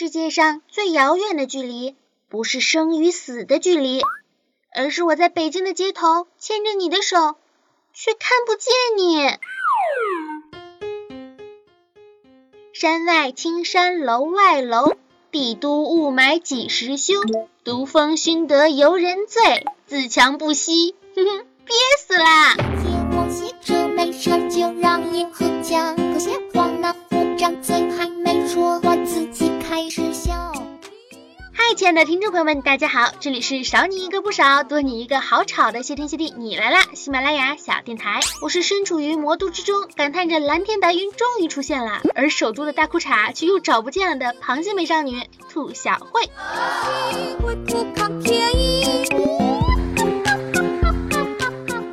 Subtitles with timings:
[0.00, 1.96] 世界上最遥远的距离，
[2.28, 4.00] 不是生与死的距离，
[4.72, 7.34] 而是我在北京的街头牵着你的手，
[7.92, 9.28] 却看不见你。
[12.72, 14.94] 山外青山楼外楼，
[15.32, 17.14] 帝都雾霾几时休？
[17.64, 21.74] 毒风熏得游人醉，自强不息，哼哼，憋
[22.06, 22.54] 死啦！
[22.54, 29.47] 天我写着没事就让银河讲，可些话那副张嘴还没说，我自己
[29.78, 30.32] 开始笑。
[31.52, 36.82] 嗨，亲爱的听众朋友们，大家好，这里是少你一个不少，多你一个好吵的谢天谢地你来啦！
[36.94, 46.28] 喜马拉雅小电台，我是身处于魔都之中，感叹着蓝天白云终于出现了，而首都的大裤衩却又找不见了的螃蟹美少女兔小慧。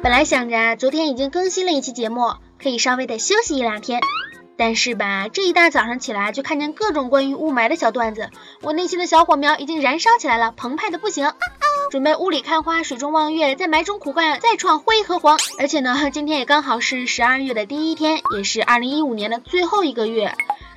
[0.01, 4.01] 本来想着啊，昨天已经更新了一期节目，可以稍微的休息一两天。
[4.57, 8.29] 但是吧，这一大早上起来就看见各种关于雾霾的小段子，
[8.61, 11.31] 我内心的小火苗已经燃烧起来了，澎湃的不行。
[11.91, 15.37] 准备雾里看花，水中望月，在霾中苦干，再创辉和煌。
[15.59, 20.33] 而且呢，今天也刚好是十二月的第一天，也是二零一五年的最后一个月。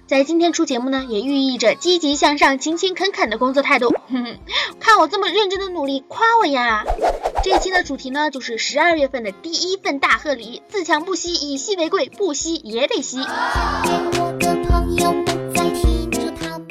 [0.07, 3.91] 在今天出节目呢，也寓意着积极向上、勤勤恳恳的工作态度。
[4.09, 4.39] 哼哼，
[4.81, 6.85] 看我这么认真的努力，夸我呀！
[7.49, 13.17] 这一期的主题呢，就是十二月份的第一份大贺礼，自强不息，以稀为贵，不息也得息。
[13.17, 16.69] 见我的朋友不再听着他们。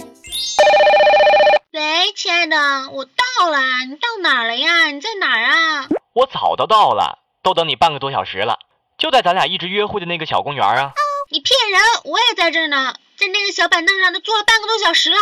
[1.73, 3.57] 喂，亲爱的，我到了，
[3.89, 4.91] 你到哪儿了呀？
[4.91, 5.87] 你在哪儿啊？
[6.13, 8.59] 我早都到了，都等你半个多小时了，
[8.99, 10.93] 就在咱俩一直约会的那个小公园啊。
[11.31, 15.17] 你骗人，我也在这儿呢，在那个小板凳上都坐了半个多小时了。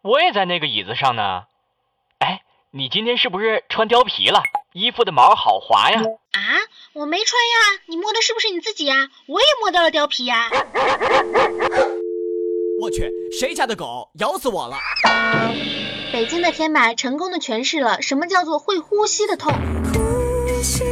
[0.00, 1.42] 我也在那个椅子上呢。
[2.20, 4.40] 哎，你今天是不是穿貂皮了？
[4.74, 6.00] 衣服的毛好滑呀。
[6.32, 6.40] 啊，
[6.92, 9.08] 我没穿呀，你摸的是不是你自己呀？
[9.26, 10.50] 我也摸到了貂皮呀。
[12.80, 14.76] 我去，谁家的狗咬死我了？
[16.12, 19.52] 北京的天霾成功的诠释了什么叫做会呼吸的痛。
[19.92, 20.84] 呼吸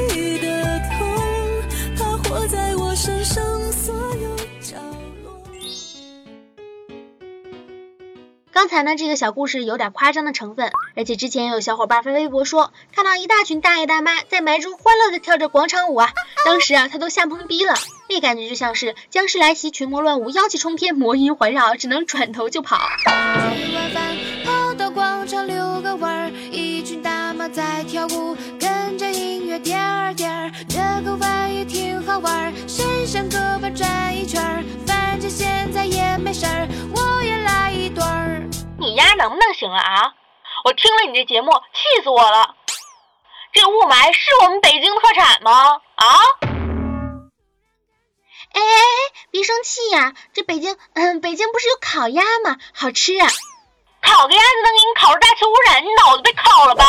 [8.57, 16.09] 刚才呢，这个小故事有点夸张的成分，而且之前也有小伙伴发微博说，看到一大群大爷大妈在埋中欢乐的跳着广场舞啊，
[16.47, 17.75] 当时啊他都吓懵逼了，
[18.09, 22.79] 那感觉就像是僵尸来袭，群魔乱舞，妖气冲天，魔音环绕，只能转头就跑。
[23.05, 23.11] 吃
[23.75, 24.17] 完饭
[24.47, 33.87] 跑到广场遛个弯儿，一群大妈在跳舞，跟着音乐颠儿颠儿，这个玩意挺好玩，伸伸胳膊转
[39.27, 40.15] 能不能行了啊？
[40.65, 42.55] 我听了你这节目，气死我了！
[43.53, 45.81] 这雾霾是我们北京特产吗？
[45.97, 46.07] 啊？
[48.53, 48.87] 哎哎哎，
[49.33, 52.57] 别生气呀、这北京，嗯，北京不是有烤鸭吗？
[52.73, 53.29] 好吃啊！
[54.01, 55.83] 烤个鸭子能给你烤出大气污染？
[55.83, 56.85] 你脑子被烤了吧？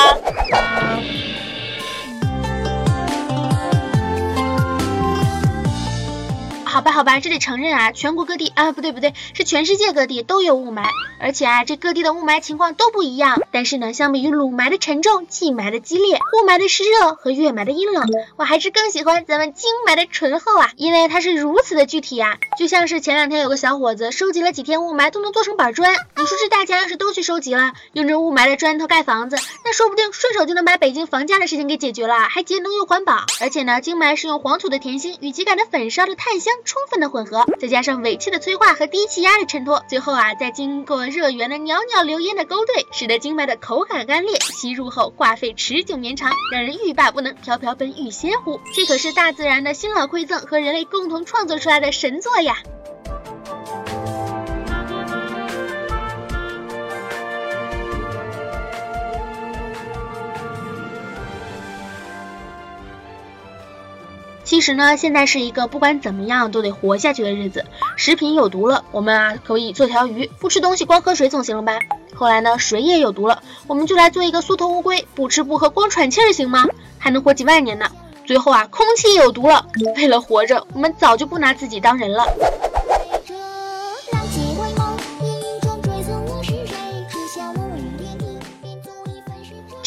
[6.87, 10.85] 吧，好吧，这得承认啊，全国各地啊，不对不对，是全世界各地都有雾霾，
[11.19, 13.41] 而且啊，这各地的雾霾情况都不一样。
[13.51, 33.25] 但是呢，相比于鲁霾的沉重、冀霾的激烈、雾霾的湿热和月霾的阴冷，我还是更喜欢咱们京霾的醇厚啊，因为它是如此的具体啊、就像是前两天有个小伙子收集了几天雾霾都能做成板砖，你说这大家要是都去收集了，用这雾霾的砖头盖房子，那说不定顺手就能把北京房价的事情给解决了，还节能又环保。
[33.41, 48.61] 而且呢，京霾是用黄土的甜心与秸秆的粉烧的炭香充分的混合，再加上尾气的催化和低气压的衬托，最后啊，再经过热源的袅袅流烟的勾兑，使得经脉的口感干裂，吸入后挂肺持久绵长，让人欲罢不能，飘飘奔欲仙乎。
[48.75, 52.57] 这可是大自然的辛劳馈赠和人类共同创作出来的神作呀！
[64.47, 67.65] 其实呢，现在是一个不管怎么样都得活下去的日子。
[67.97, 71.77] 食品有毒了，我们啊可以做条鱼，不吃东西光喝水总行了吧？
[72.15, 76.65] 后来呢，水也有毒了，我们就来做一个缩头乌龟，不吃不喝光喘气儿行吗？
[76.97, 77.85] 还能活几万年呢。
[78.25, 79.65] 最后啊，空气有毒了，
[79.97, 82.25] 为了活着，我们早就不拿自己当人了。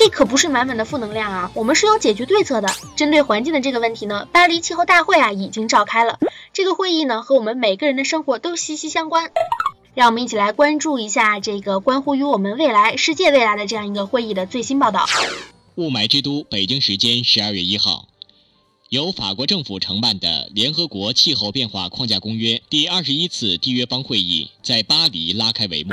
[0.01, 2.69] 这可不是满满的负能量啊，我们是有解决对策的。
[2.97, 6.19] 针对环境的这个问题呢，巴黎气候大会啊已经召开了。
[6.55, 9.31] 这个会议呢和我们每个人的生活都息息相关。
[9.93, 15.05] 让我们一起来关注一下这个关乎于我们未来、世界未来的这样一个会议的最新报道。
[15.75, 18.09] 雾霾之都北京时间十二月一号，
[18.89, 25.93] 由法国政府承办的联合国气候变化框架公约第二十一次缔约方会议在巴黎拉开帷幕。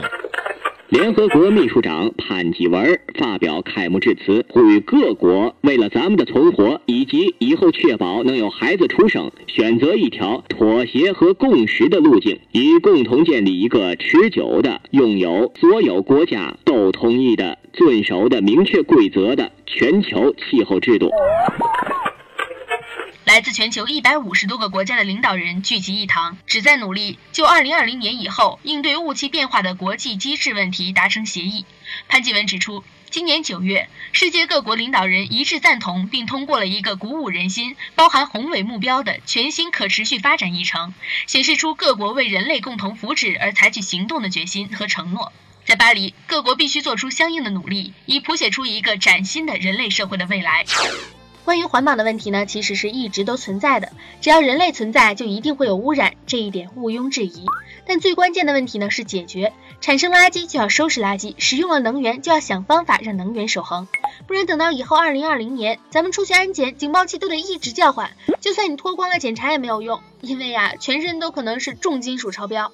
[0.89, 21.11] 联合国秘书长潘基文发表开幕致辞，呼吁各国为了咱们的存活以及以后确保能有孩子出生，选择一条妥协和共识的路径，以共同建立一个持久的、拥有所有国家都同意的、遵守的明确规则的全球气候制度。
[23.37, 31.63] 来自全球一百五十多个国家的领导人聚集一堂，旨在努力就二零二零年以后应对雾气变化的国际机制问题达成协议。
[32.07, 40.95] 潘基文指出，今年九月，世界各国领导人一致赞同并通过了一个鼓舞人心、包含宏伟目标的全新可持续发展议程，
[41.27, 45.31] 显示出各国为人类共同福祉而采取行动的决心和承诺。
[45.63, 50.65] 在巴黎，各国必须做出相应的努力，以谱写出一个崭新的人类社会的未来。
[51.47, 53.93] 关于环保的问题呢，其实是一直都存在的。
[54.19, 57.45] 只要人类存在，就一定会有污染，这一点毋庸置疑。
[57.85, 63.87] 但最关键的问题呢是解决，产生垃圾就要收拾垃圾，使用了能源就要想方法让能源守恒，
[64.27, 68.11] 不然等到以后二零二零年，咱们出去安检，警报器都得一直叫唤，
[68.41, 72.73] 就算你脱光了检查也没有用，因为呀，全身都可能是重金属超标。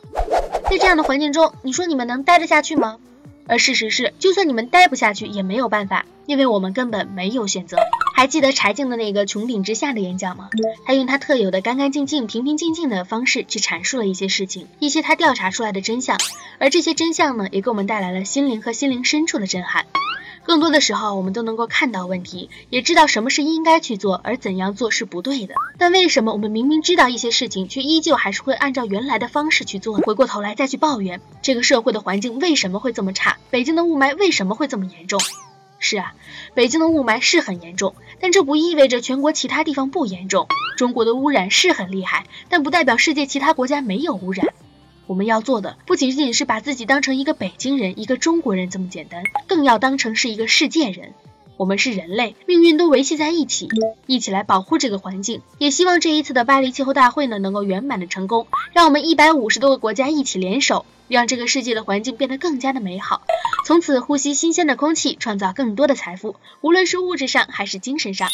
[0.72, 2.98] 在这样的环境中，你说你们能待得下去吗？
[3.46, 7.78] 而事实是，就算你们待不下去，也没有办法，因为我们根本没有选择。
[8.16, 10.50] 还记得柴静的那个穹顶之下的演讲吗？
[10.86, 16.18] 他用他特有的干干净净、平平静静的方式去阐述了一些事情，一些他调查出来的真相。
[16.60, 19.88] 而这些真相呢，也给我们带来了心灵和心灵深处的震撼。
[20.46, 25.56] 更多的时候，我们都能够看到问题，也知道什么是应该去做，而怎样做是不对的。
[25.78, 29.98] 但为什么我们明明知道一些事情，却依旧还是会按照原来的方式去做？
[29.98, 33.38] 回过头来再去抱怨这个社会的环境为什么会这么差？
[33.50, 35.20] 北京的雾霾为什么会这么严重？
[35.84, 36.16] 是啊，
[36.56, 40.48] 北京的雾霾是很严重，但这不意味着全国其他地方不严重。
[40.78, 44.48] 中国的污染是很厉害，但不代表世界其他国家没有污染。
[45.08, 51.14] 我们要做的不仅仅是把自己当成一个北京人、一个中国人这么简单，更要当成是一个世界人。
[51.58, 53.70] 我们是人类，命运都维系在一起，
[54.08, 55.42] 一起来保护这个环境。
[55.60, 63.22] 也希望这一次的巴黎气候大会呢，能够圆满的成功，让我们一百五十多个国家一起联手，让这个世界的环境变得更加的美好。
[63.66, 68.30] 从此呼吸新鲜的空气，创造更多的财富，无论是物质上还是精神上。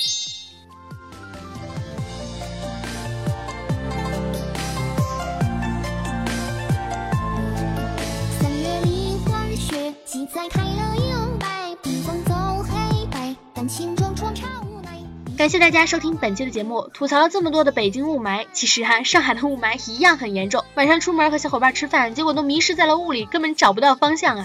[15.40, 16.90] 感谢大家收听本期的节目。
[16.94, 20.66] 吐槽了这么多的北京雾霾，其实哈、上海的雾霾一样很严重。
[20.76, 24.44] 晚上出门和小伙伴吃饭，结果都迷失在了雾里，根本找不到方向啊。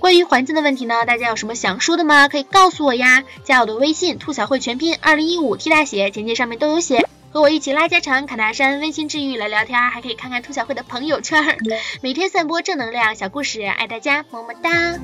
[0.00, 2.26] 关于环境的问题呢，大家有什么想说的吗？
[2.26, 3.22] 可以告诉我呀。
[3.44, 7.06] 加我的微信“兔小慧全拼二零一五 T 大写”，简介上面都有写。
[7.30, 11.56] 和我一起拉家常、侃大山、温馨治愈来聊天，还可以看看兔小慧的朋友圈，
[12.00, 14.98] 每天散播正能量小故事，爱大家，么么哒。